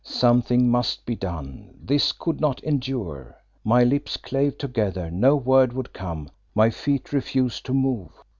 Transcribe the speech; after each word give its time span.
Something 0.03 0.67
must 0.67 1.05
be 1.05 1.15
done, 1.15 1.75
this 1.79 2.11
could 2.11 2.41
not 2.41 2.59
endure. 2.63 3.37
My 3.63 3.83
lips 3.83 4.17
clave 4.17 4.57
together, 4.57 5.11
no 5.11 5.35
word 5.35 5.73
would 5.73 5.93
come; 5.93 6.31
my 6.55 6.71
feet 6.71 7.13
refused 7.13 7.67
to 7.67 7.73
move. 7.75 8.09